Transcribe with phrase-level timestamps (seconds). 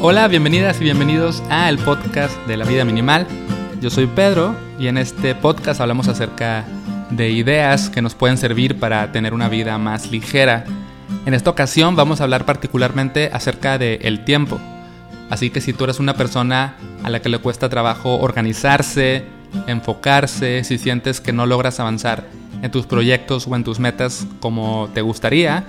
[0.00, 3.26] Hola, bienvenidas y bienvenidos a el podcast de la vida minimal.
[3.80, 6.64] Yo soy Pedro y en este podcast hablamos acerca
[7.10, 10.64] de ideas que nos pueden servir para tener una vida más ligera.
[11.26, 14.60] En esta ocasión vamos a hablar particularmente acerca del el tiempo.
[15.30, 19.24] Así que si tú eres una persona a la que le cuesta trabajo organizarse,
[19.66, 22.22] enfocarse, si sientes que no logras avanzar
[22.62, 25.64] en tus proyectos o en tus metas como te gustaría,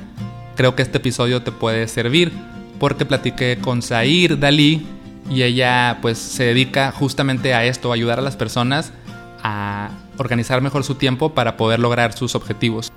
[0.56, 2.32] creo que este episodio te puede servir
[2.80, 4.86] porque platiqué con Zair Dalí
[5.30, 8.94] y ella pues se dedica justamente a esto, a ayudar a las personas
[9.44, 12.92] a organizar mejor su tiempo para poder lograr sus objetivos.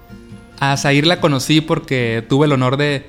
[0.59, 3.07] A Zair la conocí porque tuve el honor de,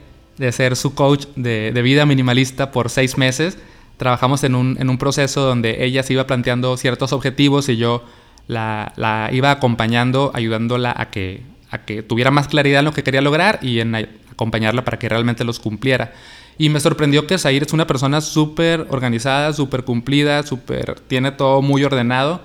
[0.51, 3.57] ser su coach de, vida minimalista por seis meses.
[3.97, 8.03] Trabajamos en un, en un, proceso donde ella se iba planteando ciertos objetivos y yo
[8.47, 13.03] la, la iba acompañando, ayudándola a que, a que tuviera más claridad en lo que
[13.03, 16.13] quería lograr y en acompañarla para que realmente los cumpliera.
[16.57, 21.61] Y me sorprendió que Zair es una persona súper organizada, súper cumplida, súper, tiene todo
[21.61, 22.41] muy ordenado.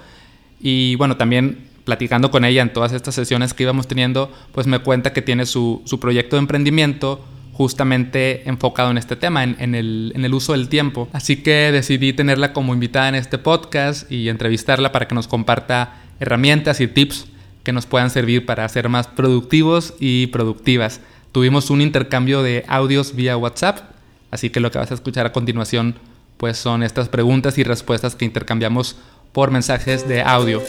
[0.60, 4.78] Y bueno, también platicando con ella en todas estas sesiones que íbamos teniendo, pues me
[4.78, 9.74] cuenta que tiene su, su proyecto de emprendimiento justamente enfocado en este tema, en, en,
[9.74, 11.08] el, en, el, uso del tiempo.
[11.12, 16.02] Así que decidí tenerla como invitada en este podcast y entrevistarla para que nos comparta
[16.20, 17.26] herramientas y tips
[17.64, 21.00] que nos puedan servir para ser más productivos y productivas.
[21.32, 23.97] Tuvimos un intercambio de audios vía WhatsApp
[24.30, 25.96] Así que lo que vas a escuchar a continuación
[26.38, 28.96] pues son estas preguntas y respuestas que intercambiamos
[29.32, 30.62] por mensajes de audio.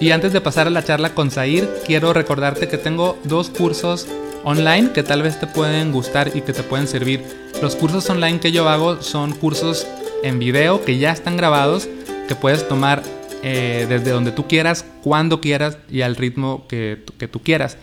[0.00, 4.06] Y antes de pasar a la charla con Zair, quiero recordarte que tengo dos cursos
[4.44, 7.22] online que tal vez te pueden gustar y que te pueden servir.
[7.62, 9.86] Los cursos online que yo hago son cursos
[10.22, 11.88] en video que ya están grabados,
[12.28, 13.02] que puedes tomar
[13.42, 17.76] eh, desde donde tú quieras, cuando quieras y al ritmo que, que tú quieras.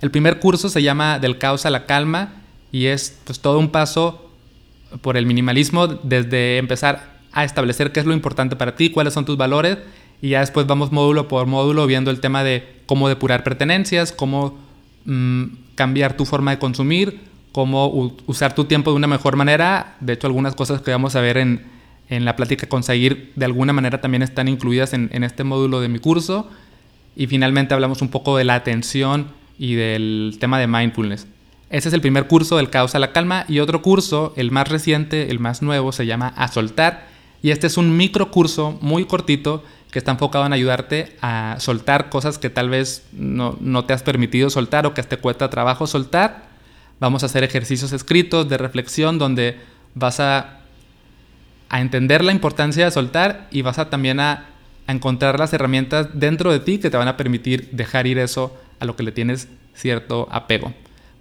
[0.00, 2.37] El primer curso se llama Del caos a la calma
[2.72, 4.30] y es pues todo un paso
[5.00, 9.24] por el minimalismo desde empezar a establecer qué es lo importante para ti, cuáles son
[9.24, 9.78] tus valores
[10.20, 14.58] y ya después vamos módulo por módulo viendo el tema de cómo depurar pertenencias, cómo
[15.04, 15.44] mm,
[15.74, 17.20] cambiar tu forma de consumir,
[17.52, 19.96] cómo usar tu tiempo de una mejor manera.
[20.00, 21.66] De hecho, algunas cosas que vamos a ver en,
[22.08, 25.88] en la plática conseguir de alguna manera también están incluidas en, en este módulo de
[25.88, 26.50] mi curso.
[27.14, 29.28] Y finalmente hablamos un poco de la atención
[29.58, 31.26] y del tema de mindfulness.
[31.70, 34.68] Ese es el primer curso del caos a la calma y otro curso, el más
[34.68, 37.06] reciente, el más nuevo, se llama A Soltar
[37.42, 42.08] y este es un micro curso muy cortito que está enfocado en ayudarte a soltar
[42.08, 45.86] cosas que tal vez no, no te has permitido soltar o que te cuesta trabajo
[45.86, 46.48] soltar.
[47.00, 49.58] Vamos a hacer ejercicios escritos de reflexión donde
[49.94, 50.60] vas a,
[51.68, 54.46] a entender la importancia de soltar y vas a también a,
[54.86, 58.56] a encontrar las herramientas dentro de ti que te van a permitir dejar ir eso
[58.80, 60.72] a lo que le tienes cierto apego.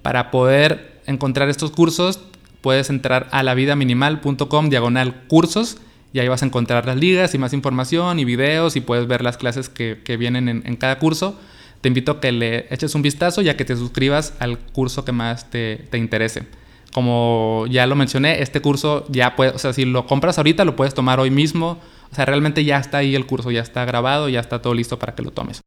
[0.07, 2.21] Para poder encontrar estos cursos,
[2.61, 5.79] puedes entrar a lavidaminimal.com diagonal cursos
[6.13, 9.21] y ahí vas a encontrar las ligas y más información y videos y puedes ver
[9.21, 11.37] las clases que, vienen en, cada curso.
[11.81, 15.03] Te invito a que le eches un vistazo y a que te suscribas al curso
[15.03, 16.43] que más te, te interese.
[16.93, 20.93] Como ya lo mencioné, este curso ya o sea, si lo compras ahorita lo puedes
[20.93, 21.81] tomar hoy mismo.
[22.13, 24.97] O sea, realmente ya está ahí el curso, ya está grabado, ya está todo listo
[24.99, 25.59] para que lo tomes.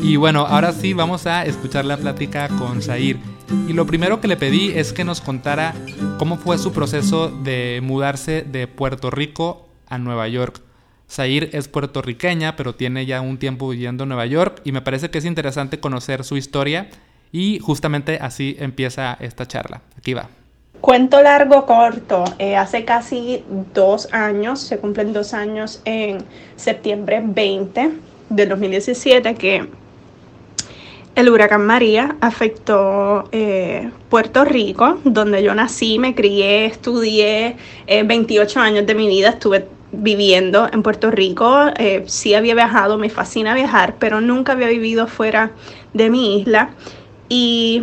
[0.00, 3.18] Y bueno, ahora sí vamos a escuchar la plática con Zair.
[3.66, 5.74] Y lo primero que le pedí es que nos contara
[6.18, 10.60] cómo fue su proceso de mudarse de Puerto Rico a Nueva York.
[11.10, 15.10] Zair es puertorriqueña, pero tiene ya un tiempo viviendo en Nueva York y me parece
[15.10, 16.88] que es interesante conocer su historia
[17.32, 19.80] y justamente así empieza esta charla.
[19.96, 20.28] Aquí va.
[20.80, 22.24] Cuento largo, corto.
[22.38, 23.42] Eh, hace casi
[23.74, 26.18] dos años, se cumplen dos años en
[26.56, 27.90] septiembre 20
[28.28, 29.68] del 2017 que
[31.18, 37.56] el huracán María afectó eh, Puerto Rico, donde yo nací, me crié, estudié,
[37.88, 41.72] 28 eh, años de mi vida estuve viviendo en Puerto Rico.
[41.76, 45.50] Eh, sí había viajado, me fascina viajar, pero nunca había vivido fuera
[45.92, 46.70] de mi isla.
[47.28, 47.82] Y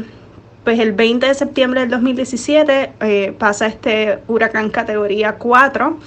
[0.64, 6.00] pues el 20 de septiembre del 2017 pasa este huracán categoría 4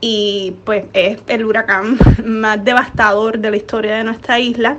[0.00, 4.78] y pues es el huracán más devastador de la historia de nuestra isla.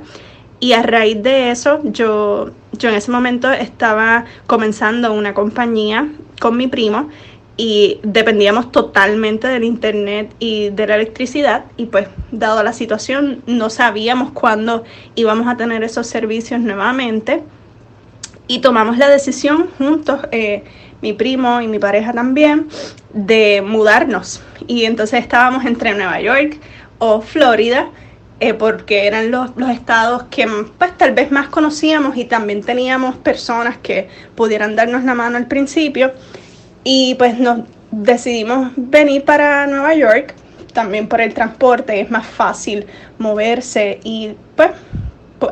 [0.60, 6.08] Y a raíz de eso, yo, yo en ese momento estaba comenzando una compañía
[6.38, 7.08] con mi primo
[7.56, 11.64] y dependíamos totalmente del internet y de la electricidad.
[11.78, 14.84] Y pues dado la situación no sabíamos cuándo
[15.14, 17.42] íbamos a tener esos servicios nuevamente.
[18.46, 20.64] Y tomamos la decisión juntos, eh,
[21.00, 22.68] mi primo y mi pareja también,
[23.14, 24.42] de mudarnos.
[24.66, 26.58] Y entonces estábamos entre Nueva York
[26.98, 27.90] o Florida
[28.40, 30.48] eh, porque eran los, estados que
[30.78, 35.46] pues tal vez más conocíamos y también teníamos personas que pudieran darnos la mano al
[35.46, 36.12] principio.
[36.82, 37.60] Y pues nos
[37.90, 40.34] decidimos venir para Nueva York,
[40.72, 42.86] también por el transporte, es más fácil
[43.18, 44.70] moverse y pues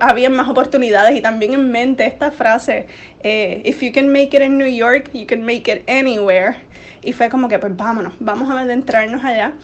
[0.00, 2.86] había más oportunidades y también en mente esta frase,
[3.22, 6.56] eh, if you can make it in New York, you can make it anywhere.
[7.02, 9.54] Y fue como que pues vámonos, vamos a adentrarnos allá.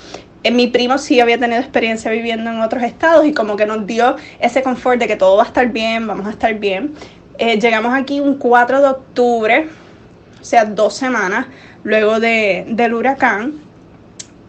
[0.52, 4.16] Mi primo sí había tenido experiencia viviendo en otros estados y como que nos dio
[4.40, 6.94] ese confort de que todo va a estar bien, vamos a estar bien.
[7.38, 9.68] Eh, llegamos aquí un 4 de octubre,
[10.40, 11.46] o sea, dos semanas
[11.82, 13.54] luego de, del huracán.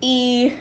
[0.02, 0.54] Y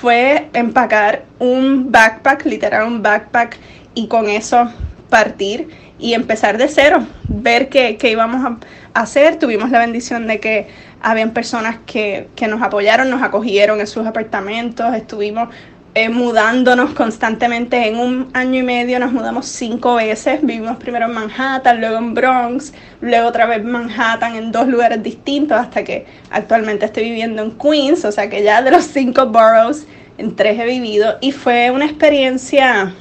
[0.00, 3.56] fue empacar un backpack, literal un backpack
[3.94, 4.70] y con eso
[5.08, 5.68] partir
[5.98, 9.38] y empezar de cero, ver qué, íbamos a hacer.
[9.38, 10.68] Tuvimos la bendición de que
[11.02, 15.48] habían personas que, que nos apoyaron, nos acogieron en sus apartamentos, estuvimos
[15.92, 17.88] eh, mudándonos constantemente.
[17.88, 20.38] En un año y medio nos mudamos cinco veces.
[20.40, 25.58] Vivimos primero en Manhattan, luego en Bronx, luego otra vez Manhattan en dos lugares distintos
[25.58, 28.04] hasta que actualmente estoy viviendo en Queens.
[28.04, 29.84] O sea que ya de los cinco boroughs
[30.18, 32.94] en tres he vivido y fue una experiencia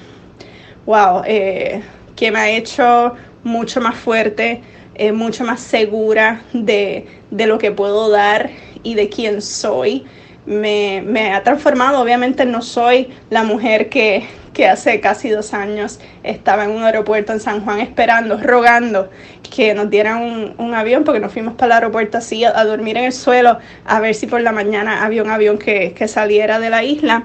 [0.87, 1.83] wow, eh,
[2.15, 3.13] que me ha hecho
[3.43, 4.63] mucho más fuerte,
[4.95, 8.49] eh, mucho más segura de, lo que puedo dar
[8.83, 10.05] y de quién soy.
[10.45, 14.25] Me, ha transformado, obviamente no soy la mujer que,
[14.69, 19.09] hace casi dos años estaba en un aeropuerto en San Juan esperando, rogando
[19.55, 23.05] que nos dieran un, avión, porque nos fuimos para el aeropuerto así a, dormir en
[23.05, 26.69] el suelo, a ver si por la mañana había un avión que, que saliera de
[26.69, 27.23] la isla.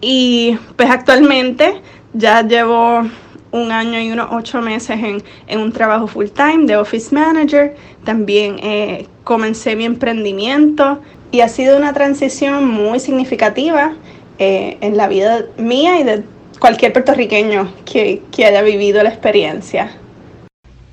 [0.00, 1.82] Y pues actualmente
[2.14, 3.04] ya llevo
[3.50, 4.98] un año y unos ocho meses
[5.46, 7.74] en, un trabajo full time de office manager.
[8.04, 11.00] También eh, comencé mi emprendimiento
[11.30, 13.94] y ha sido una transición muy significativa
[14.38, 16.22] eh, en la vida mía y de
[16.58, 19.92] cualquier puertorriqueño que, haya vivido la experiencia.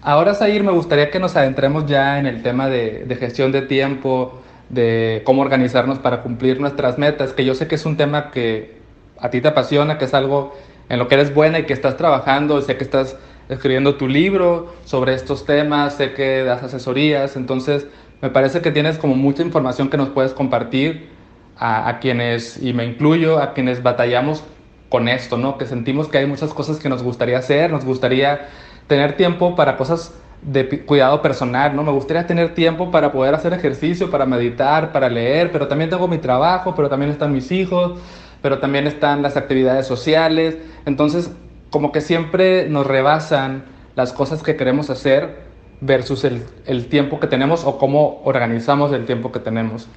[0.01, 3.63] Ahora, Zair, me gustaría que nos adentremos ya en el tema de, de gestión de
[3.63, 8.29] tiempo, de cómo organizarnos para cumplir nuestras metas, que yo sé que es un tema
[8.31, 8.77] que
[9.19, 10.53] a ti te apasiona, que es algo
[10.89, 13.17] en lo que eres buena y que estás trabajando, sé que estás
[13.49, 17.87] escribiendo tu libro sobre estos temas, sé que das asesorías, entonces
[18.21, 21.09] me parece que tienes como mucha información que nos puedes compartir
[21.57, 24.43] a, quienes, y me incluyo, a quienes batallamos
[24.89, 25.57] con esto, ¿no?
[25.57, 28.49] Que sentimos que hay muchas cosas que nos gustaría hacer, nos gustaría
[28.87, 31.83] tener tiempo para cosas de cuidado personal, ¿no?
[31.83, 36.07] Me gustaría tener tiempo para poder hacer ejercicio, para meditar, para leer, pero también tengo
[36.07, 37.99] mi trabajo, pero también están mis hijos,
[38.45, 40.55] pero también están las actividades sociales.
[40.85, 41.31] Entonces,
[41.71, 43.65] como que siempre nos rebasan
[43.95, 45.39] las cosas que queremos hacer
[45.81, 49.87] versus el, tiempo que tenemos o cómo organizamos el tiempo que tenemos.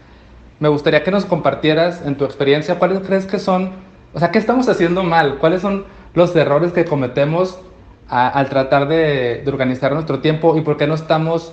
[0.60, 3.72] Me gustaría que nos compartieras en tu experiencia cuáles crees que son,
[4.14, 5.84] o sea, qué estamos haciendo mal, cuáles son
[6.14, 7.58] los errores que cometemos
[8.08, 11.52] al tratar de, organizar nuestro tiempo y por qué no estamos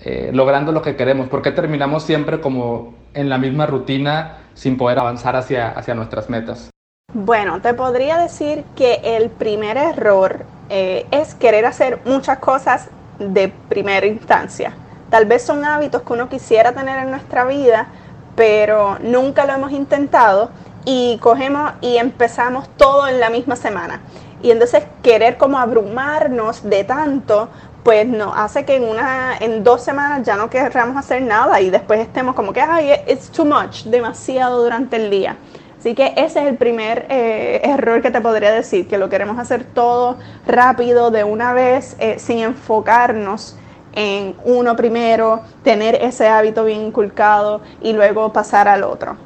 [0.00, 4.76] eh, logrando lo que queremos, por qué terminamos siempre como en la misma rutina sin
[4.76, 6.70] poder avanzar hacia, hacia nuestras metas?
[7.12, 13.52] Bueno, te podría decir que el primer error eh, es querer hacer muchas cosas de
[13.68, 14.74] primera instancia.
[15.10, 17.86] Tal vez son hábitos que uno quisiera tener en nuestra vida,
[18.34, 20.50] pero nunca lo hemos intentado
[20.84, 24.00] y cogemos y empezamos todo en la misma semana.
[24.42, 27.48] Y entonces querer como abrumarnos de tanto
[27.84, 31.70] pues nos hace que en una en dos semanas ya no querramos hacer nada y
[31.70, 35.36] después estemos como que ay it's too much demasiado durante el día
[35.78, 39.38] así que ese es el primer eh, error que te podría decir que lo queremos
[39.38, 43.56] hacer todo rápido de una vez eh, sin enfocarnos
[43.94, 49.16] en uno primero tener ese hábito bien inculcado y luego pasar al otro.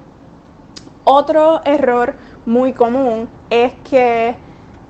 [1.04, 4.36] Otro error muy común es que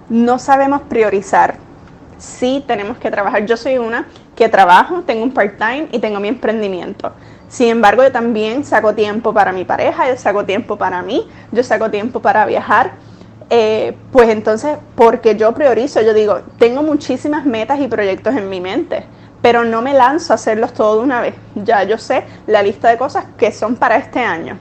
[0.08, 1.56] no sabemos priorizar
[2.18, 3.46] sí tenemos que trabajar.
[3.46, 4.06] Yo soy una
[4.36, 7.12] que trabajo, tengo un part-time y tengo mi emprendimiento.
[7.48, 11.62] Sin embargo, yo también saco tiempo para mi pareja, yo saco tiempo para mí, yo
[11.62, 12.92] saco tiempo para viajar.
[13.50, 18.60] Eh, pues entonces, porque yo priorizo, yo digo, tengo muchísimas metas y proyectos en mi
[18.60, 19.06] mente,
[19.40, 21.34] pero no me lanzo a hacerlos todo de una vez.
[21.54, 24.58] Ya yo sé la lista de cosas que son para este año.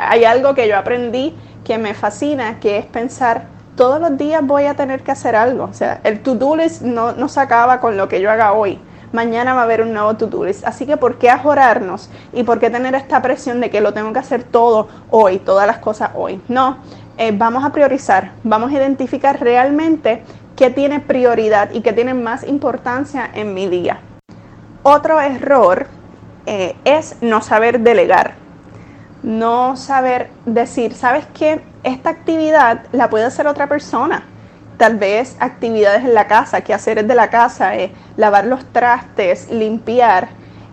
[0.00, 1.34] Hay algo que yo aprendí
[1.64, 5.64] que me fascina, que es pensar todos los días voy a tener que hacer algo.
[5.64, 8.80] O sea, el to-do list no, no se acaba con lo que yo haga hoy.
[9.12, 10.66] Mañana va a haber un nuevo to-do list.
[10.66, 12.10] Así que, ¿por qué ajorarnos?
[12.32, 15.66] ¿Y por qué tener esta presión de que lo tengo que hacer todo hoy, todas
[15.68, 16.42] las cosas hoy?
[16.48, 16.78] No,
[17.16, 20.24] eh, vamos a priorizar, vamos a identificar realmente
[20.56, 24.00] qué tiene prioridad y qué tiene más importancia en mi día.
[24.82, 25.86] Otro error
[26.46, 28.48] eh, es no saber delegar
[29.22, 31.60] no saber decir, ¿sabes qué?
[31.82, 34.24] Esta actividad la puede hacer otra persona.
[34.76, 39.50] Tal vez actividades en la casa, que hacer de la casa, eh, lavar los trastes,
[39.50, 40.28] limpiar.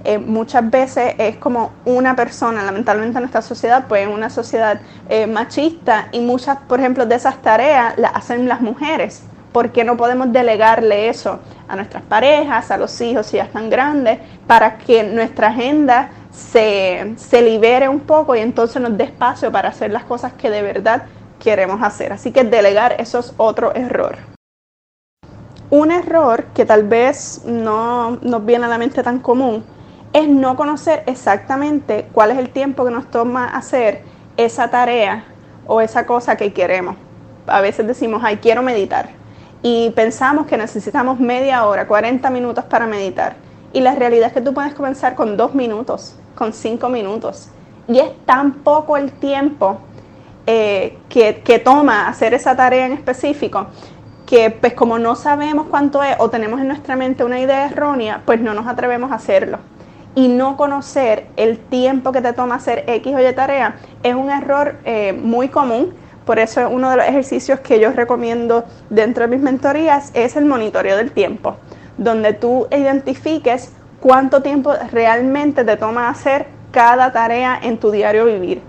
[0.05, 4.79] eh, muchas veces es como una persona, lamentablemente en nuestra sociedad, pues es una sociedad
[5.09, 9.23] eh, machista y muchas, por ejemplo, de esas tareas las hacen las mujeres.
[9.51, 13.69] ¿Por qué no podemos delegarle eso a nuestras parejas, a los hijos si ya están
[13.69, 19.51] grandes, para que nuestra agenda se, se libere un poco y entonces nos dé espacio
[19.51, 21.03] para hacer las cosas que de verdad
[21.39, 22.13] queremos hacer?
[22.13, 24.17] Así que delegar eso es otro error.
[25.69, 29.63] Un error que tal vez no nos viene a la mente tan común
[30.13, 34.03] es no conocer exactamente cuál es el tiempo que nos toma hacer
[34.37, 35.25] esa tarea
[35.67, 36.95] o esa cosa que queremos.
[37.47, 39.09] A veces decimos, ay, quiero meditar
[39.61, 43.35] y pensamos que necesitamos media hora, 40 minutos para meditar.
[43.75, 47.49] Y la realidad es que tú puedes comenzar con dos minutos, con cinco minutos.
[47.89, 49.79] Y es tan poco el tiempo
[50.47, 53.67] eh, que, que, toma hacer esa tarea en específico
[54.25, 58.21] que pues como no sabemos cuánto es o tenemos en nuestra mente una idea errónea,
[58.25, 59.59] pues no nos atrevemos a hacerlo.
[60.15, 64.29] Y no conocer el tiempo que te toma hacer X o Y tarea es un
[64.29, 65.93] error eh, muy común
[66.25, 70.45] por eso uno de los ejercicios que yo recomiendo dentro de mis mentorías es el
[70.45, 71.57] monitoreo del tiempo,
[71.97, 78.61] donde tú identifiques cuánto tiempo realmente te toma hacer cada tarea en tu diario vivir.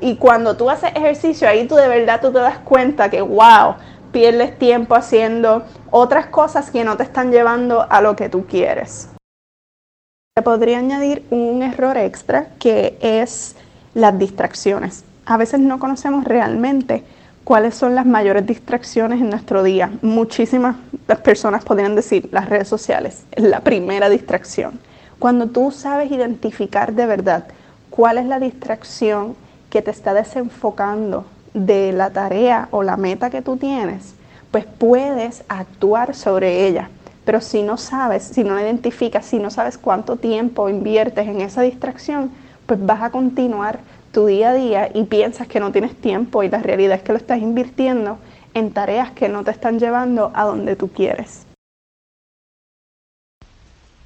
[0.00, 3.76] Y cuando tú haces ejercicio, ahí tú de verdad tú te das cuenta que, wow,
[4.12, 9.08] pierdes tiempo haciendo otras cosas que no te están llevando a lo que tú quieres.
[10.36, 13.56] Se podría añadir un error extra que es
[13.94, 17.04] las distracciones a veces no conocemos realmente
[17.44, 19.92] cuáles son las mayores distracciones en nuestro día.
[20.02, 20.76] Muchísimas
[21.22, 24.80] personas podrían decir las redes sociales es la primera distracción.
[25.18, 27.44] Cuando tú sabes identificar de verdad
[27.90, 29.36] cuál es la distracción
[29.70, 34.14] que te está desenfocando de la tarea o la meta que tú tienes,
[34.50, 36.88] pues puedes actuar sobre ella.
[37.24, 41.40] Pero si no sabes, si no la identificas, si no sabes cuánto tiempo inviertes en
[41.40, 42.30] esa distracción,
[42.66, 43.80] pues vas a continuar
[44.14, 47.12] tu día a día y piensas que no tienes tiempo y la realidad es que
[47.12, 48.18] lo estás invirtiendo
[48.54, 51.46] en tareas que no te están llevando a donde tú quieres.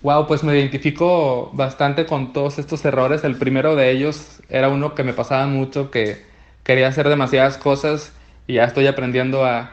[0.01, 3.23] Wow, pues me identifico bastante con todos estos errores.
[3.23, 6.25] El primero de ellos era uno que me pasaba mucho, que
[6.65, 8.13] quería hacer demasiadas cosas
[8.47, 9.73] y ya estoy aprendiendo a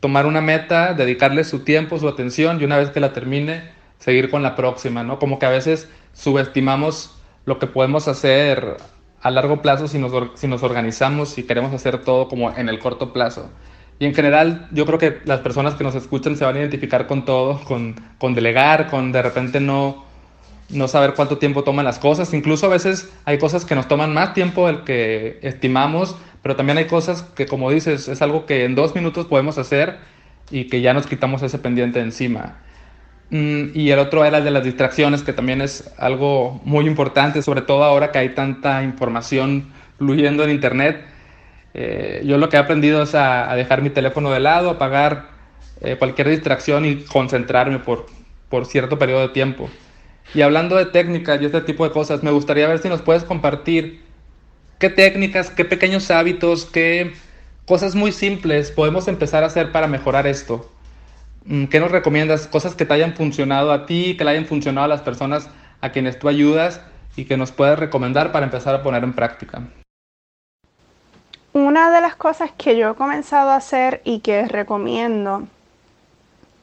[0.00, 4.30] tomar una meta, dedicarle su tiempo, su atención y una vez que la termine, seguir
[4.30, 5.18] con la próxima, ¿no?
[5.18, 7.16] Como que a veces subestimamos
[7.46, 8.76] lo que podemos hacer
[9.22, 12.78] a largo plazo si nos, si nos organizamos y queremos hacer todo como en el
[12.78, 13.50] corto plazo.
[13.98, 17.06] Y en general yo creo que las personas que nos escuchan se van a identificar
[17.06, 20.06] con todo, con, con delegar, con de repente no,
[20.70, 22.32] no saber cuánto tiempo toman las cosas.
[22.32, 26.78] Incluso a veces hay cosas que nos toman más tiempo del que estimamos, pero también
[26.78, 29.98] hay cosas que como dices es algo que en dos minutos podemos hacer
[30.50, 32.56] y que ya nos quitamos ese pendiente encima.
[33.30, 37.42] Mm, y el otro era el de las distracciones, que también es algo muy importante,
[37.42, 41.04] sobre todo ahora que hay tanta información fluyendo en Internet.
[41.74, 45.28] Eh, yo lo que he aprendido es a, dejar mi teléfono de lado, apagar
[45.80, 48.06] eh, cualquier distracción y concentrarme por,
[48.48, 49.70] por cierto periodo de tiempo.
[50.34, 53.24] Y hablando de técnicas y este tipo de cosas, me gustaría ver si nos puedes
[53.24, 54.02] compartir
[54.78, 57.12] qué técnicas, qué pequeños hábitos, qué
[57.66, 60.68] cosas muy simples podemos empezar a hacer para mejorar esto.
[61.50, 62.46] Mm, ¿Qué nos recomiendas?
[62.46, 65.90] Cosas que te hayan funcionado a ti, que le hayan funcionado a las personas a
[65.90, 66.80] quienes tú ayudas
[67.16, 69.60] y que nos puedas recomendar para empezar a poner en práctica.
[71.52, 75.48] Una de las cosas que yo he comenzado a hacer y que recomiendo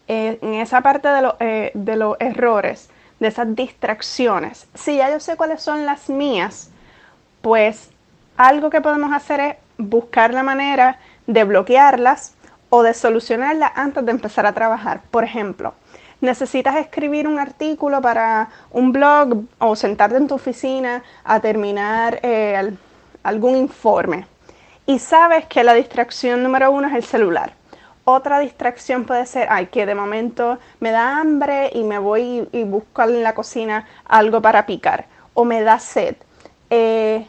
[0.08, 2.89] eh, en esa parte de, eh, de los errores,
[3.20, 6.70] de esas distracciones, si ya yo sé cuáles son las mías,
[7.41, 7.89] pues
[8.38, 12.37] algo que podemos hacer es buscar la manera de bloquearlas
[12.69, 15.01] o de solucionarla antes de empezar a trabajar.
[15.12, 15.74] Por ejemplo,
[16.21, 22.74] necesitas escribir un artículo para un blog o sentarte en tu oficina a terminar eh,
[23.24, 24.25] algún informe
[24.88, 27.53] y sabes que la distracción número uno es el celular.
[28.05, 32.63] Otra distracción puede ser, ay, que de momento me da hambre y me voy y,
[32.63, 35.07] busco en la cocina algo para picar.
[35.33, 36.15] O me da sed.
[36.69, 37.27] Eh,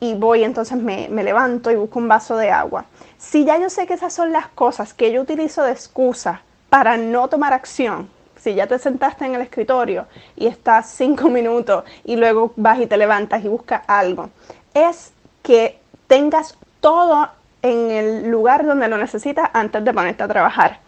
[0.00, 2.86] y voy, entonces me, me levanto y busco un vaso de agua.
[3.18, 6.96] Si ya yo sé que esas son las cosas que yo utilizo de excusa para
[6.96, 8.08] no tomar acción,
[8.40, 12.86] si ya te sentaste en el escritorio y estás cinco minutos y luego vas y
[12.86, 14.30] te levantas y buscas algo,
[14.72, 17.28] es que tengas todo
[17.62, 20.78] en el lugar donde lo necesitas antes de ponerte a trabajar.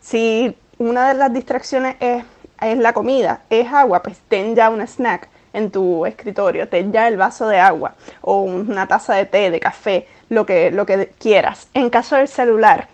[0.00, 2.24] Si una de las distracciones es,
[2.62, 7.08] es la comida, es agua, pues ten ya un snack en tu escritorio, ten ya
[7.08, 11.12] el vaso de agua o una taza de té, de café, lo que, lo que
[11.18, 11.68] quieras.
[11.74, 12.88] En caso del celular,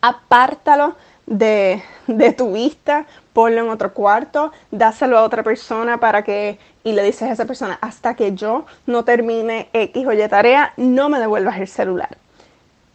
[0.00, 6.58] apártalo de, de tu vista ponlo en otro cuarto, dáselo a otra persona para que,
[6.84, 10.72] y le dices a esa persona, hasta que yo no termine X o Y tarea,
[10.76, 12.16] no me devuelvas el celular.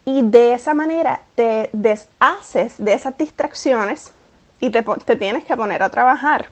[0.06, 4.14] Y de esa manera te deshaces de esas distracciones
[4.60, 6.48] y te, te tienes que poner a trabajar.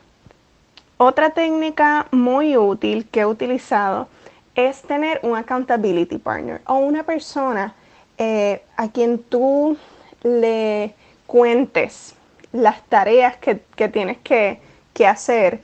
[0.97, 4.07] Otra técnica muy útil que he utilizado
[4.55, 7.75] es tener un accountability partner o una persona
[8.17, 9.77] eh, a quien tú
[10.23, 10.95] le
[11.27, 12.15] cuentes
[12.53, 13.55] las tareas que,
[13.89, 14.61] tienes que,
[15.05, 15.61] hacer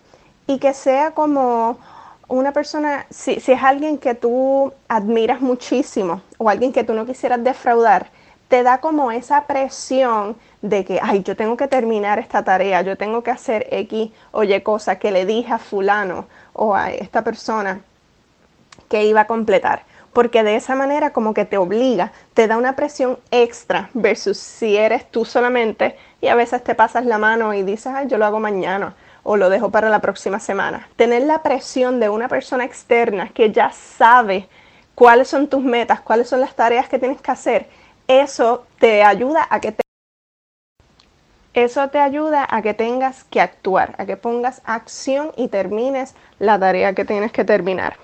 [0.47, 1.79] y que sea como
[2.27, 7.05] una persona, si, si, es alguien que tú admiras muchísimo o alguien que tú no
[7.05, 8.09] quisieras defraudar,
[8.51, 12.97] te da como esa presión de que, ay, yo tengo que terminar esta tarea, yo
[12.97, 17.23] tengo que hacer X o Y cosa que le dije a fulano o a esta
[17.23, 17.79] persona
[18.89, 19.83] que iba a completar.
[20.11, 24.75] Porque de esa manera como que te obliga, te da una presión extra versus si
[24.75, 28.25] eres tú solamente y a veces te pasas la mano y dices, ay, yo lo
[28.25, 30.89] hago mañana o lo dejo para la próxima semana.
[30.97, 34.49] Tener la presión de una persona externa que ya sabe
[34.93, 39.47] cuáles son tus metas, cuáles son las tareas que tienes que hacer, eso te ayuda
[39.49, 39.81] a que te
[41.53, 46.57] eso te ayuda a que tengas que actuar, a que pongas acción y termines la
[46.57, 47.97] tarea que tienes que terminar.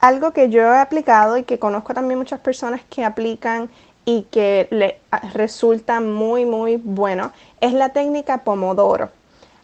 [0.00, 3.70] Algo que yo he aplicado y que conozco también muchas personas que aplican
[4.04, 5.00] y que le
[5.32, 9.10] resulta muy muy bueno es la técnica Pomodoro.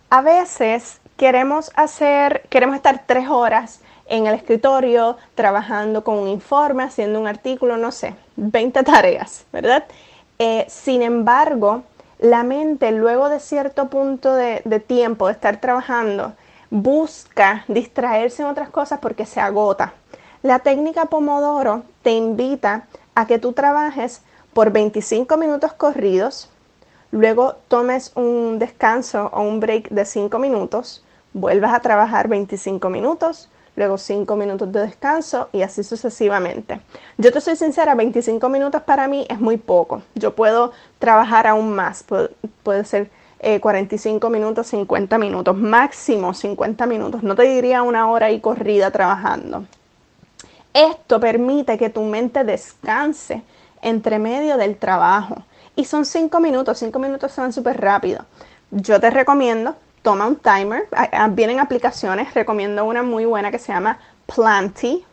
[0.09, 6.83] A veces queremos hacer, queremos estar tres horas en el escritorio trabajando con un informe,
[6.83, 9.85] haciendo un artículo, no sé, 20 tareas, ¿verdad?
[10.39, 11.83] Eh, sin embargo,
[12.23, 16.35] la mente luego de cierto punto de, tiempo de estar trabajando
[16.71, 19.93] busca distraerse en otras cosas porque se agota.
[20.43, 26.49] La técnica Pomodoro te invita a que tú trabajes por 25 minutos corridos,
[27.11, 33.49] luego tomes un descanso o un break de 5 minutos, vuelvas a trabajar 25 minutos,
[33.77, 36.81] luego 5 minutos de descanso y así sucesivamente.
[37.19, 40.03] Yo te soy sincera, 25 minutos para mí es muy poco.
[40.15, 42.05] Yo puedo trabajar aún más,
[42.63, 43.11] puede, ser
[43.61, 47.23] 45 eh, minutos, 50 minutos, máximo 50 minutos.
[47.23, 49.65] No te diría una hora y corrida trabajando.
[50.75, 53.43] Esto permite que tu mente descanse
[53.83, 55.37] entre medio del trabajo.
[55.75, 58.25] Y son 5 minutos, 5 minutos son súper rápido.
[58.71, 60.89] Yo te recomiendo toma un timer.
[60.93, 65.05] Ah, ah, vienen aplicaciones, recomiendo una muy buena que se llama Planty,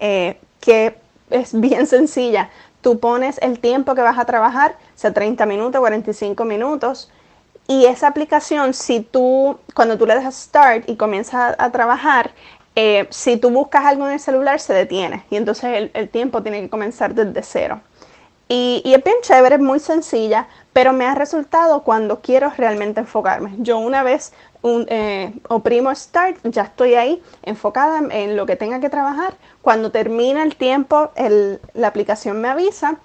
[0.00, 0.98] eh, que
[1.30, 2.50] es bien sencilla.
[2.80, 7.10] Tú pones el tiempo que vas a trabajar, sea 30 minutos, 45 minutos,
[7.68, 12.30] y esa aplicación, si tú, cuando tú le das start y comienzas a, trabajar,
[12.76, 15.24] eh, si tú buscas algo en el celular, se detiene.
[15.30, 17.80] Y entonces el, tiempo tiene que comenzar desde cero.
[18.48, 23.00] Y, y, es bien chévere, es muy sencilla, pero me ha resultado cuando quiero realmente
[23.00, 23.54] enfocarme.
[23.58, 24.32] Yo una vez
[24.62, 29.34] un, eh, oprimo Start, ya estoy ahí enfocada en lo que tenga que trabajar.
[29.62, 31.10] Cuando termina el tiempo,
[31.74, 32.98] la aplicación me avisa,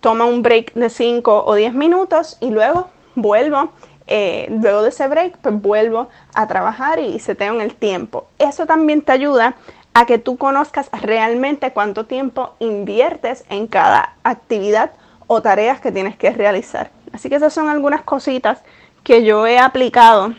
[0.00, 3.70] toma un break de 5 o 10 minutos y luego vuelvo.
[4.10, 8.26] Eh, luego de ese break, pues vuelvo a trabajar y se tengo en el tiempo.
[8.38, 9.54] Eso también te ayuda
[9.98, 14.92] a que tú conozcas realmente cuánto tiempo inviertes en cada actividad
[15.26, 16.92] o tareas que tienes que realizar.
[17.12, 18.62] Así que esas son algunas cositas
[19.02, 20.34] que yo he aplicado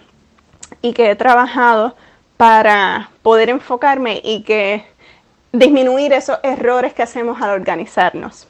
[0.82, 1.98] y que he trabajado
[2.38, 4.86] para poder enfocarme y que
[5.52, 8.48] disminuir esos errores que hacemos al organizarnos.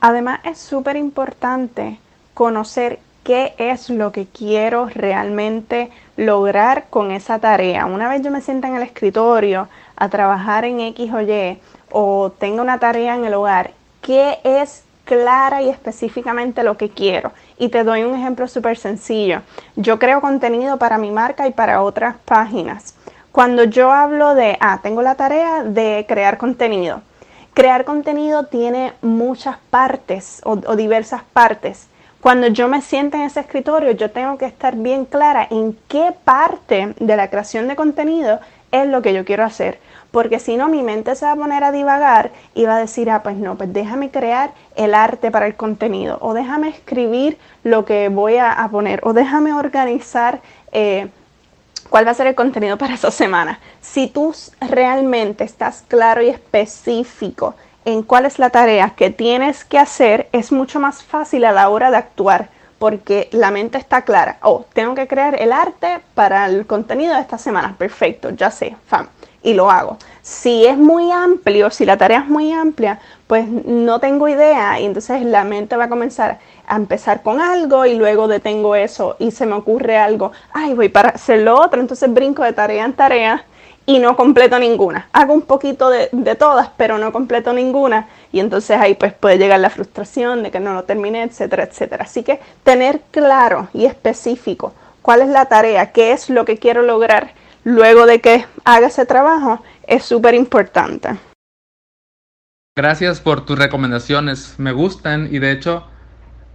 [0.00, 2.00] Además es súper importante
[2.34, 7.86] conocer qué es lo que quiero realmente lograr con esa tarea.
[7.86, 11.58] Una vez yo me sienta en el escritorio a trabajar en X o Y
[11.90, 17.32] o tenga una tarea en el hogar, ¿qué es clara y específicamente lo que quiero.
[17.58, 19.42] Y te doy un ejemplo súper sencillo.
[19.76, 22.94] Yo creo contenido para mi marca y para otras páginas.
[23.30, 27.02] Cuando yo hablo de, ah, tengo la tarea de crear contenido.
[27.54, 31.88] Crear contenido tiene muchas partes o, o diversas partes.
[32.22, 36.14] Cuando yo me siento en ese escritorio, yo tengo que estar bien clara en qué
[36.24, 39.78] parte de la creación de contenido es lo que yo quiero hacer
[40.12, 43.10] porque si no mi mente se va a poner a divagar y va a decir,
[43.10, 47.84] ah, pues no, pues déjame crear el arte para el contenido, o déjame escribir lo
[47.84, 51.08] que voy a, poner, o déjame organizar eh,
[51.88, 53.58] cuál va a ser el contenido para esa semana.
[53.80, 57.54] Si tú realmente estás claro y específico
[57.84, 61.68] en cuál es la tarea que tienes que hacer, es mucho más fácil a la
[61.68, 64.38] hora de actuar porque la mente está clara.
[64.42, 67.76] Oh, tengo que crear el arte para el contenido de esta semana.
[67.78, 69.08] Perfecto, ya sé, fam
[69.42, 69.98] y lo hago.
[70.22, 74.86] Si es muy amplio, si la tarea es muy amplia, pues no tengo idea y
[74.86, 79.30] entonces la mente va a comenzar, a empezar con algo y luego detengo eso y
[79.32, 82.92] se me ocurre algo, ay, voy para hacer lo otro, entonces brinco de tarea en
[82.92, 83.44] tarea
[83.86, 85.08] y no completo ninguna.
[85.12, 88.08] Hago un poquito de, de, todas, pero no completo ninguna.
[88.32, 92.04] Y entonces ahí pues puede llegar la frustración de que no lo terminé, etcétera, etcétera.
[92.04, 96.82] Así que tener claro y específico cuál es la tarea, qué es lo que quiero
[96.82, 101.10] lograr luego de que haga ese trabajo es súper importante.
[102.74, 105.86] Gracias por tus recomendaciones, me gustan y de hecho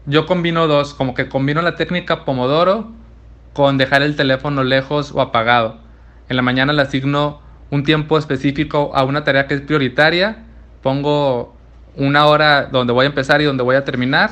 [0.05, 2.91] yo combino dos, como que combino la técnica Pomodoro
[3.53, 5.79] con dejar el teléfono lejos o apagado.
[6.29, 10.43] En la mañana le asigno un tiempo específico a una tarea que es prioritaria,
[10.81, 11.55] pongo
[11.95, 14.31] una hora donde voy a empezar y donde voy a terminar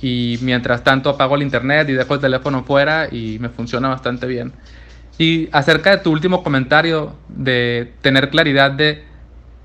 [0.00, 4.26] y mientras tanto apago el internet y dejo el teléfono fuera y me funciona bastante
[4.26, 4.52] bien.
[5.18, 9.04] Y acerca de tu último comentario de tener claridad de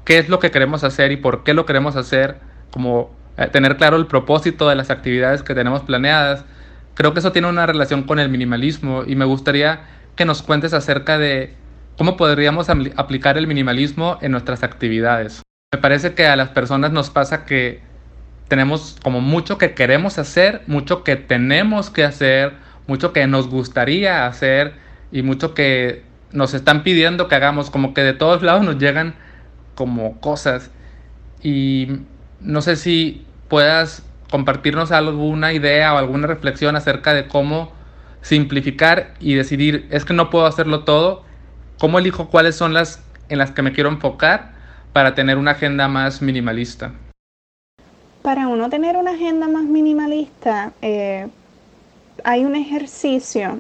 [0.04, 2.38] qué es lo que queremos hacer y por qué lo queremos hacer,
[2.70, 6.46] como eh, tener claro el propósito de las actividades que tenemos planeadas,
[6.94, 9.82] creo que eso tiene una relación con el minimalismo y me gustaría
[10.16, 11.56] que nos cuentes acerca de
[11.98, 15.42] cómo podríamos aplicar el minimalismo en nuestras actividades.
[15.74, 17.82] Me parece que a las personas nos pasa que
[18.48, 22.54] tenemos como mucho que queremos hacer, mucho que tenemos que hacer,
[22.86, 24.76] mucho que nos gustaría hacer
[25.12, 29.16] y mucho que nos están pidiendo que hagamos, como que de todos lados nos llegan
[29.76, 30.72] como cosas.
[31.42, 32.00] Y
[32.40, 37.74] no sé si puedas compartirnos alguna idea o alguna reflexión acerca de cómo
[38.22, 41.27] simplificar y decidir, es que no puedo hacerlo todo,
[41.80, 44.52] cómo elijo cuáles son las en las que me quiero enfocar
[44.94, 46.94] para tener una agenda más minimalista.
[48.22, 51.28] Para uno tener una agenda más minimalista, eh,
[52.24, 53.60] hay un ejercicio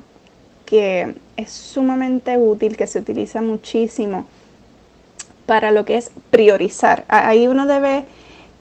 [0.65, 4.27] que es sumamente útil, que se utiliza muchísimo
[5.45, 7.05] para lo que es priorizar.
[7.07, 8.05] Ahí uno debe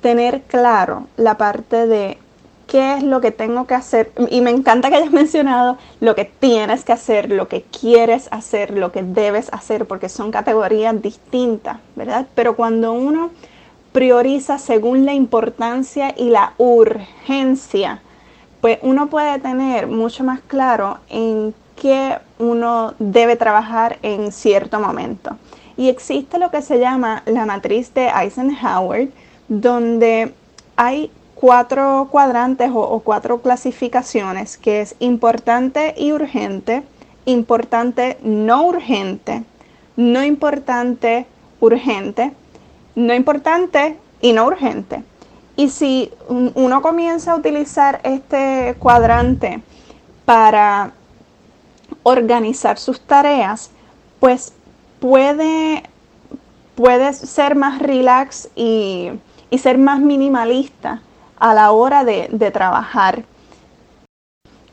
[0.01, 2.19] tener claro la parte de
[2.66, 4.12] qué es lo que tengo que hacer.
[4.31, 8.70] Y me encanta que hayas mencionado lo que tienes que hacer, lo que quieres hacer,
[8.70, 12.26] lo que debes hacer, porque son categorías distintas, ¿verdad?
[12.35, 13.31] Pero cuando uno
[13.92, 18.02] prioriza según la importancia y la urgencia,
[18.61, 25.37] pues uno puede tener mucho más claro en qué uno debe trabajar en cierto momento.
[25.76, 29.09] Y existe lo que se llama la matriz de Eisenhower,
[29.48, 30.33] donde
[30.76, 36.83] hay cuatro cuadrantes o, cuatro clasificaciones, que es importante y urgente,
[37.27, 39.44] importante no urgente,
[39.96, 41.27] no importante
[41.61, 42.33] urgente,
[42.94, 45.05] no importante y no urgente.
[45.57, 49.61] Y si uno comienza a utilizar este cuadrante
[50.25, 50.92] para
[52.03, 53.70] organizar sus tareas,
[54.20, 54.53] pues
[55.01, 55.83] puede,
[57.12, 59.11] ser más relax y,
[59.59, 61.01] ser más minimalista
[61.38, 63.25] a la hora de, de trabajar.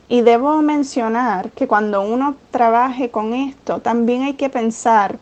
[0.10, 5.18] Y debo mencionar que cuando uno trabaje con esto, también hay que pensar,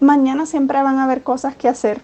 [0.00, 2.00] mañana siempre van a haber cosas que hacer.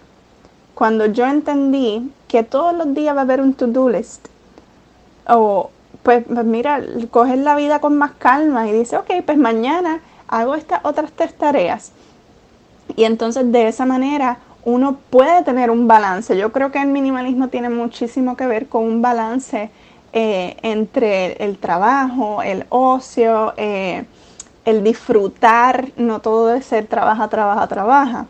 [0.75, 4.27] Cuando yo entendí que todos los días va a haber un to-do list,
[5.27, 5.71] o
[6.03, 10.53] pues, pues mira, coges la vida con más calma y dice, ok, pues mañana hago
[10.53, 11.93] estas otras tres tareas.
[12.95, 16.35] Y entonces de esa manera uno puede tener un balance.
[16.35, 19.69] Yo creo que el minimalismo tiene muchísimo que ver con un balance
[20.11, 24.05] eh, entre el trabajo, el ocio, eh,
[24.65, 28.25] el disfrutar, no todo debe ser trabaja, trabaja, trabaja.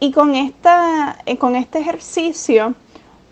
[0.00, 2.74] Y con, esta, eh, con este ejercicio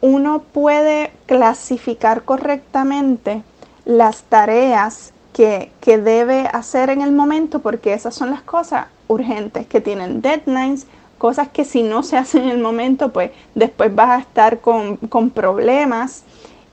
[0.00, 3.42] uno puede clasificar correctamente
[3.84, 9.66] las tareas que, que, debe hacer en el momento porque esas son las cosas urgentes
[9.66, 10.86] que tienen deadlines,
[11.18, 14.96] cosas que si no se hacen en el momento pues después vas a estar con,
[14.96, 16.24] con problemas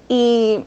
[0.08, 0.66] y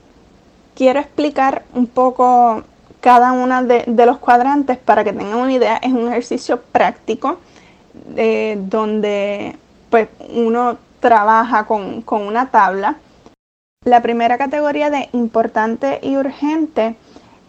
[0.74, 2.62] quiero explicar un poco
[3.06, 5.76] cada uno de, los cuadrantes para que tengan una idea.
[5.76, 7.38] Es un ejercicio práctico
[8.16, 9.56] eh, donde
[9.90, 12.96] pues, uno trabaja con, una tabla.
[13.84, 16.96] La primera categoría de importante y urgente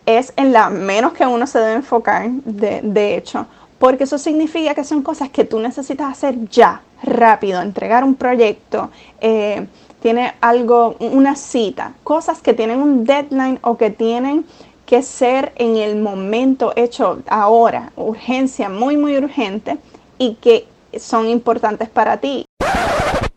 [0.05, 3.47] es en la menos que uno se debe enfocar, de, hecho,
[3.79, 8.89] porque eso significa que son cosas que tú necesitas hacer ya, rápido, entregar un proyecto,
[9.21, 9.67] eh,
[10.01, 14.45] tiene algo, una cita, cosas que tienen un deadline o que tienen
[14.85, 19.77] que ser en el momento hecho ahora, urgencia muy, muy urgente
[20.17, 20.65] y que
[20.97, 22.45] son importantes para ti.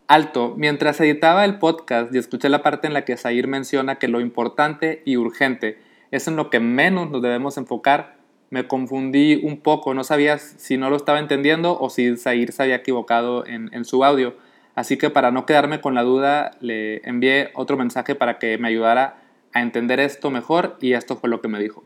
[0.07, 4.07] Alto, mientras editaba el podcast y escuché la parte en la que Zair menciona que
[4.07, 5.77] lo importante y urgente
[6.11, 8.20] es en lo que menos nos debemos enfocar,
[8.51, 12.61] me confundí un poco, no sabía si no lo estaba entendiendo o si Zair se
[12.61, 14.35] había equivocado en, en su audio.
[14.75, 18.67] Así que para no quedarme con la duda, le envié otro mensaje para que me
[18.67, 19.17] ayudara
[19.53, 21.83] a entender esto mejor y esto fue lo que me dijo.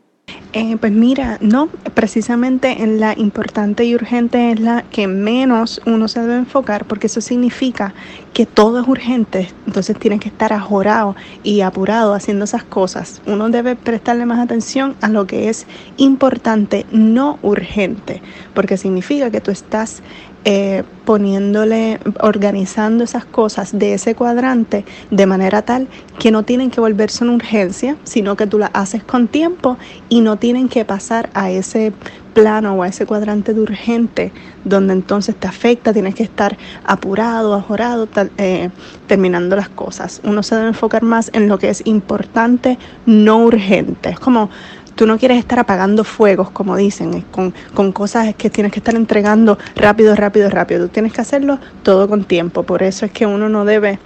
[0.52, 6.08] Eh, pues mira, no, precisamente en la importante y urgente es la que menos uno
[6.08, 7.92] se debe enfocar, porque eso significa
[8.32, 13.20] que todo es urgente, entonces tienes que estar ajorado y apurado haciendo esas cosas.
[13.26, 15.66] Uno debe prestarle más atención a lo que es
[15.98, 18.22] importante, no urgente,
[18.54, 20.02] porque significa que tú estás
[20.48, 25.88] eh, poniéndole, organizando esas cosas de ese cuadrante de manera tal
[26.20, 29.76] que no tienen que volverse una urgencia, sino que tú las haces con tiempo
[30.08, 31.92] y no tienen que pasar a ese
[32.32, 34.30] plano o a ese cuadrante de urgente,
[34.64, 38.70] donde entonces te afecta, tienes que estar apurado, ajorado, eh,
[39.08, 40.20] terminando las cosas.
[40.22, 44.10] Uno se debe enfocar más en lo que es importante, no urgente.
[44.10, 44.48] Es como
[44.96, 48.94] Tú no quieres estar apagando fuegos, como dicen, con, con cosas que tienes que estar
[48.94, 50.86] entregando rápido, rápido, rápido.
[50.86, 52.64] Tú tienes que hacerlo todo con tiempo.
[52.64, 53.98] Por eso es que uno no debe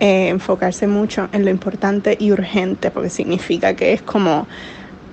[0.00, 4.48] eh, enfocarse mucho en lo importante y urgente, porque significa que es como,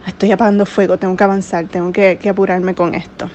[0.08, 3.30] estoy apagando fuego, tengo que avanzar, tengo que, que apurarme con esto.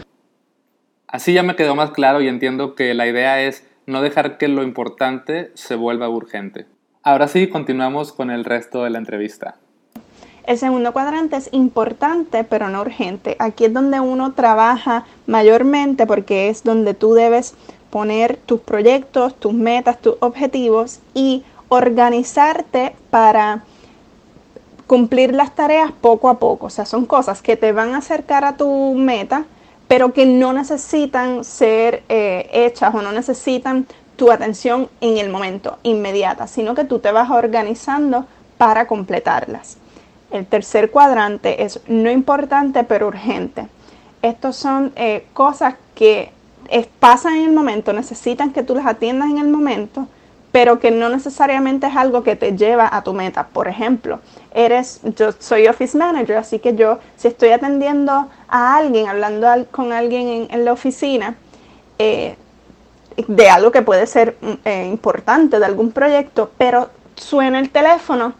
[1.06, 4.48] Así ya me quedó más claro y entiendo que la idea es no dejar que
[4.48, 6.66] lo importante se vuelva urgente.
[7.04, 9.58] Ahora sí, continuamos con el resto de la entrevista.
[10.46, 13.34] El segundo cuadrante es importante pero no urgente.
[13.38, 17.54] Aquí es donde uno trabaja mayormente porque es donde tú debes
[17.88, 23.64] poner tus proyectos, tus metas, tus objetivos y organizarte para
[24.86, 26.66] cumplir las tareas poco a poco.
[26.66, 29.46] O sea, son cosas que te van a acercar a tu meta,
[29.88, 35.78] pero que no necesitan ser eh, hechas o no necesitan tu atención en el momento
[35.84, 38.26] inmediata, sino que tú te vas organizando
[38.58, 39.78] para completarlas.
[40.34, 43.68] El tercer cuadrante es no importante pero urgente.
[44.20, 46.32] Estos son eh, cosas que
[46.98, 50.08] pasan en el momento, necesitan que tú las atiendas en el momento,
[50.50, 53.46] pero que no necesariamente es algo que te lleva a tu meta.
[53.46, 54.18] Por ejemplo,
[54.52, 59.92] eres, yo soy office manager, así que yo si estoy atendiendo a alguien, hablando con
[59.92, 61.36] alguien en, la oficina,
[62.00, 62.34] eh,
[63.28, 68.34] de algo que puede ser mm, eh, importante, de algún proyecto, pero suena el teléfono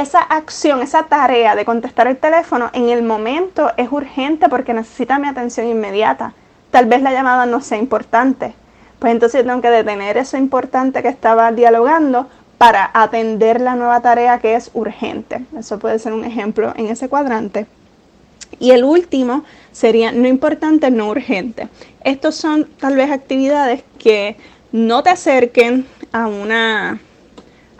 [0.00, 5.18] esa acción, esa tarea de contestar el teléfono en el momento es urgente porque necesita
[5.18, 6.34] mi atención inmediata.
[6.70, 8.54] Tal vez la llamada no sea importante.
[8.98, 12.26] Pues entonces tengo que detener eso importante que estaba dialogando
[12.58, 15.44] para atender la nueva tarea que es urgente.
[15.56, 17.66] Eso puede ser un ejemplo en ese cuadrante.
[18.58, 21.68] Y el último sería no importante, no urgente.
[22.02, 24.36] Estos son tal vez actividades que
[24.72, 27.00] no te acerquen a una,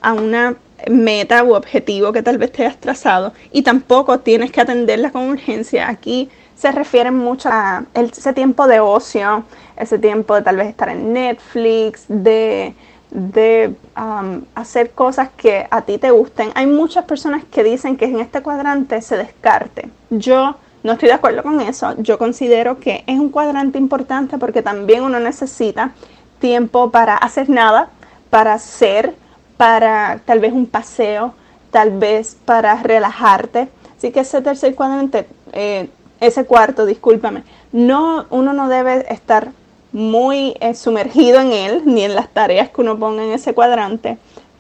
[0.01, 0.57] a una
[0.91, 5.29] meta u objetivo que tal vez te hayas trazado y tampoco tienes que atenderla con
[5.29, 5.89] urgencia.
[5.89, 9.45] Aquí se refiere mucho a ese tiempo de ocio,
[9.77, 12.75] ese tiempo de tal vez estar en Netflix, de,
[13.11, 16.51] de um, hacer cosas que a ti te gusten.
[16.55, 19.89] Hay muchas personas que dicen que en este cuadrante se descarte.
[20.11, 21.95] Yo no estoy de acuerdo con eso.
[21.99, 25.93] Yo considero que es un cuadrante importante porque también uno necesita
[26.39, 27.89] tiempo para hacer nada,
[28.31, 29.15] para ser
[29.57, 31.35] para tal vez un paseo,
[31.71, 33.69] tal vez para relajarte.
[33.97, 35.89] Así que ese tercer cuadrante, eh,
[36.21, 39.53] ese cuarto, discúlpame, no, uno no debe estar
[39.93, 44.19] muy eh, sumergido en él, ni en las tareas que uno ponga en ese cuadrante,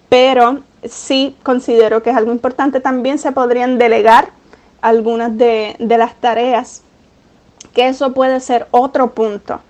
[0.08, 2.80] pero sí considero que es algo importante.
[2.80, 4.30] También se podrían delegar
[4.80, 6.82] algunas de, de las tareas,
[7.72, 9.60] que eso puede ser otro punto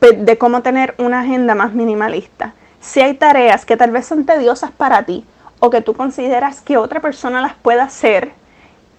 [0.00, 2.54] de cómo tener una agenda más minimalista.
[2.80, 5.24] Si hay tareas que tal vez son tediosas para ti
[5.60, 8.32] o que tú consideras que otra persona las puede hacer,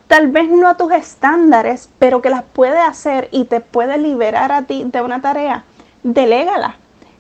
[0.08, 4.52] tal vez no a tus estándares, pero que las puede hacer y te puede liberar
[4.52, 5.63] a ti de una tarea,
[6.04, 6.78] delégala.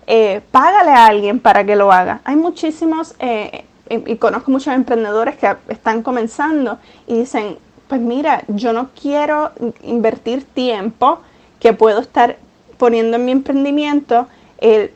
[0.07, 2.21] Eh, págale a alguien para que lo haga.
[2.23, 8.73] Hay muchísimos, eh, y conozco muchos emprendedores que están comenzando y dicen, pues mira, yo
[8.73, 9.51] no quiero
[9.83, 11.19] invertir tiempo
[11.59, 12.37] que puedo estar
[12.77, 14.27] poniendo en mi emprendimiento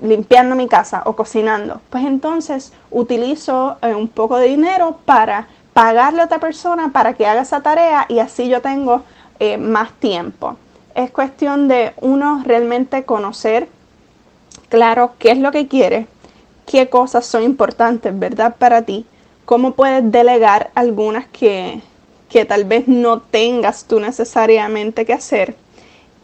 [0.02, 6.22] limpiando mi casa o cocinando, pues entonces utilizo eh, un poco de dinero para pagarle
[6.22, 9.04] a otra persona para que haga esa tarea y así yo tengo
[9.40, 10.58] eh, más tiempo.
[10.96, 13.68] Es cuestión de uno realmente conocer,
[14.70, 16.08] claro, qué es lo que quiere,
[16.66, 18.56] qué cosas son importantes, ¿verdad?
[18.58, 19.06] Para ti,
[19.46, 21.82] cómo puedes delegar algunas que,
[22.30, 25.56] que tal vez no tengas tú necesariamente que hacer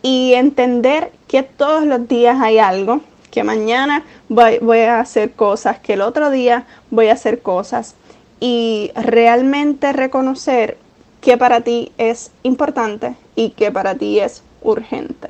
[0.01, 5.93] y entender que todos los días hay algo que mañana voy, a hacer cosas, que
[5.93, 7.95] el otro día voy a hacer cosas
[8.39, 10.77] y realmente reconocer
[11.21, 15.29] que para ti es importante y que para ti es urgente.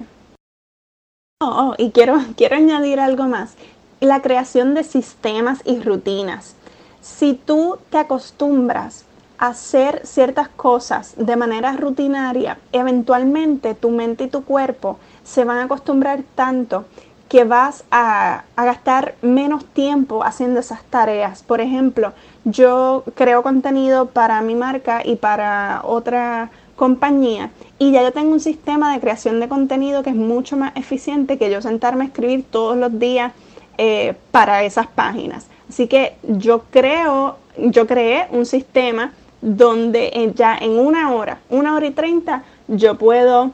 [1.41, 3.55] Oh, oh, y quiero, quiero añadir algo más,
[3.99, 6.55] la creación de sistemas y rutinas.
[7.01, 9.05] Si tú te acostumbras
[9.39, 15.63] hacer ciertas cosas de manera rutinaria, eventualmente tu mente y tu cuerpo se van a
[15.63, 16.85] acostumbrar tanto
[17.29, 21.43] que vas a, gastar menos tiempo haciendo esas tareas.
[21.43, 22.11] Por ejemplo,
[22.43, 28.39] yo creo contenido para mi marca y para otra compañía y ya yo tengo un
[28.39, 32.45] sistema de creación de contenido que es mucho más eficiente que yo sentarme a escribir
[32.49, 33.33] todos los días
[33.77, 35.47] eh, para esas páginas.
[35.69, 41.85] Así que yo creo, yo creé un sistema donde ya en una hora, una hora
[41.85, 43.51] y treinta, yo puedo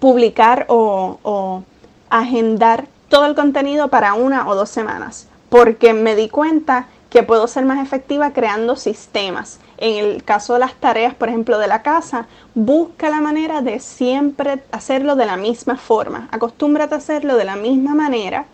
[0.00, 1.62] publicar o
[2.10, 7.46] agendar todo el contenido para una o dos semanas, porque me di cuenta que puedo
[7.46, 9.60] ser más efectiva creando sistemas.
[9.78, 13.78] En el caso de las tareas, por ejemplo, de la casa, busca la manera de
[13.78, 16.28] siempre hacerlo de la misma forma.
[16.32, 18.46] Acostúmbrate a hacerlo de la misma manera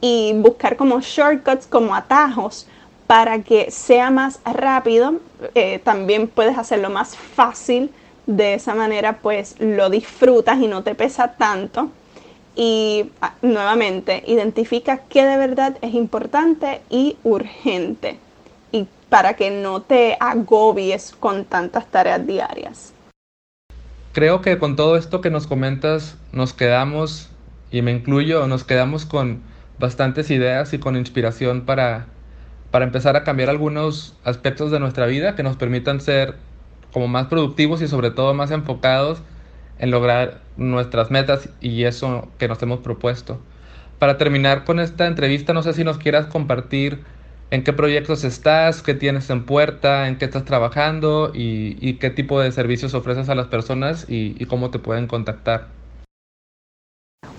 [0.00, 2.66] y buscar como shortcuts, como atajos
[3.06, 5.14] para que sea más rápido.
[5.54, 7.92] Eh, también puedes hacerlo más fácil.
[8.26, 11.90] De esa manera, pues lo disfrutas y no te pesa tanto
[12.54, 18.18] y ah, nuevamente identifica qué de verdad es importante y urgente
[18.70, 22.92] y para que no te agobies con tantas tareas diarias.
[24.12, 27.30] Creo que con todo esto que nos comentas nos quedamos,
[27.70, 29.40] y me incluyo, nos quedamos con
[29.78, 32.06] bastantes ideas y con inspiración para,
[32.70, 36.36] para empezar a cambiar algunos aspectos de nuestra vida que nos permitan ser
[36.92, 39.22] como más productivos y sobre todo más enfocados
[39.78, 43.40] en lograr nuestras metas y eso que nos hemos propuesto.
[43.98, 47.00] Para terminar con esta entrevista, no sé si nos quieras compartir
[47.50, 52.40] en qué proyectos estás, qué tienes en puerta, en qué estás trabajando y, qué tipo
[52.40, 55.81] de servicios ofreces a las personas y cómo te pueden contactar.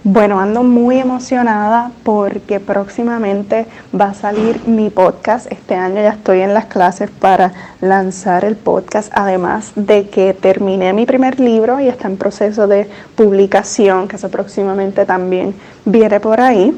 [0.05, 5.49] Bueno, ando muy emocionada porque próximamente va a salir mi podcast.
[5.49, 10.91] Este año ya estoy en las clases para lanzar el podcast, además de que terminé
[10.91, 16.41] mi primer libro y está en proceso de publicación, que eso próximamente también viene por
[16.41, 16.77] ahí.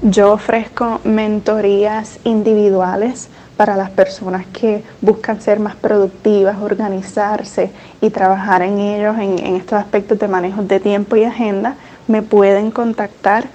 [0.00, 8.62] Yo ofrezco mentorías individuales para las personas que buscan ser más productivas, organizarse y trabajar
[8.62, 11.76] en ellos, en, en estos aspectos de manejo de tiempo y agenda
[12.08, 13.48] me pueden contactar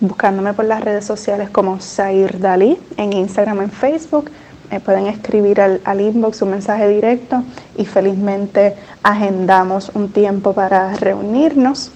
[0.00, 4.30] buscándome por las redes sociales como Zair Dalí en Instagram, en Facebook.
[4.70, 7.42] Me pueden escribir al, inbox un mensaje directo
[7.76, 11.90] y felizmente agendamos un tiempo para reunirnos.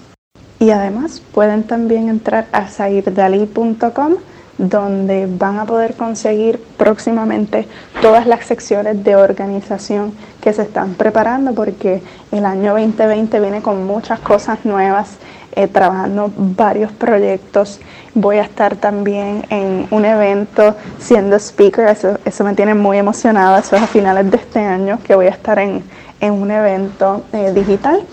[0.59, 4.15] Y además pueden también entrar a zairdalí.com
[4.57, 7.67] donde van a poder conseguir próximamente
[8.01, 13.85] todas las secciones de organización que se están preparando porque el año 2020 viene con
[13.85, 15.17] muchas cosas nuevas
[15.55, 17.79] eh, trabajando varios proyectos.
[18.13, 23.59] Voy a estar también en un evento siendo speaker, eso, eso me tiene muy emocionada,
[23.59, 25.83] eso es a finales de este año que voy a estar en,
[26.19, 28.03] en un evento eh, digital.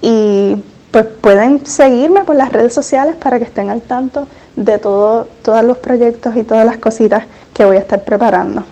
[0.00, 5.26] Y pues pueden seguirme por las redes sociales para que estén al tanto de todo,
[5.42, 8.64] todos los proyectos y todas las cositas que voy a estar preparando.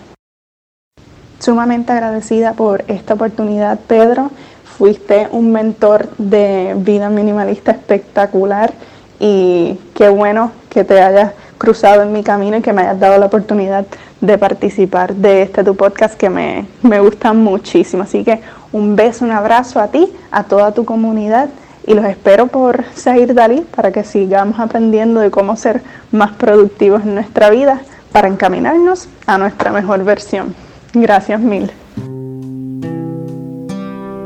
[1.39, 4.31] Sumamente agradecida por esta oportunidad, Pedro
[4.77, 8.73] fuiste un mentor de vida minimalista espectacular
[9.19, 13.17] y qué bueno que te hayas cruzado en mi camino y que me hayas dado
[13.17, 13.85] la oportunidad
[14.19, 18.03] de participar de este tu podcast que me, me gusta muchísimo.
[18.03, 21.49] Así que un beso, un abrazo a ti, a toda tu comunidad
[21.85, 25.81] y los espero por seguir Dalí para que sigamos aprendiendo de cómo ser
[26.11, 27.81] más productivos en nuestra vida
[28.11, 30.55] para encaminarnos a nuestra mejor versión.
[30.93, 31.71] Gracias mil.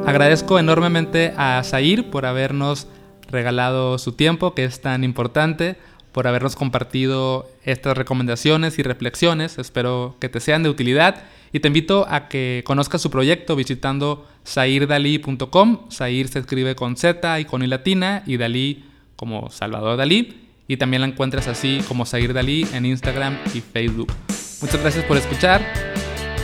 [0.08, 2.88] Agradezco enormemente a Zair por habernos
[3.30, 5.76] regalado su tiempo, que es tan importante,
[6.14, 9.58] por habernos compartido estas recomendaciones y reflexiones.
[9.58, 14.26] Espero que te sean de utilidad y te invito a que conozcas su proyecto visitando
[14.46, 15.90] zairdalí.com.
[15.92, 18.86] Zair se escribe con Z y con I latina y Dalí
[19.18, 20.48] como Salvador Dalí.
[20.70, 24.14] Y también la encuentras así como Zair Dalí en Instagram y Facebook.
[24.62, 25.62] Muchas gracias por escuchar.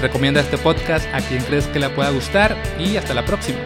[0.01, 3.59] Recomienda este podcast a quien crees que le pueda gustar y hasta la próxima.